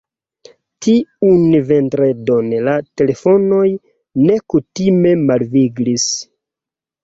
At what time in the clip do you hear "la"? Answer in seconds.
2.69-2.75